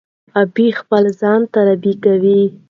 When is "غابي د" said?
0.33-0.77